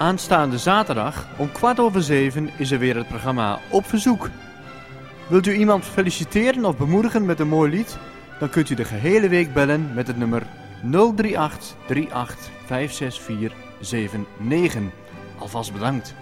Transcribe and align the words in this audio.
Aanstaande 0.00 0.58
zaterdag 0.58 1.26
om 1.36 1.52
kwart 1.52 1.80
over 1.80 2.02
zeven 2.02 2.50
is 2.56 2.70
er 2.70 2.78
weer 2.78 2.96
het 2.96 3.08
programma 3.08 3.58
Op 3.70 3.86
Verzoek. 3.86 4.30
Wilt 5.28 5.46
u 5.46 5.52
iemand 5.52 5.84
feliciteren 5.84 6.64
of 6.64 6.76
bemoedigen 6.76 7.24
met 7.24 7.40
een 7.40 7.48
mooi 7.48 7.70
lied? 7.70 7.98
Dan 8.38 8.50
kunt 8.50 8.70
u 8.70 8.74
de 8.74 8.84
gehele 8.84 9.28
week 9.28 9.52
bellen 9.52 9.94
met 9.94 10.06
het 10.06 10.16
nummer 10.16 10.42
038 10.92 11.36
38 11.36 12.50
564 12.66 13.54
79. 14.38 14.82
Alvast 15.38 15.72
bedankt. 15.72 16.14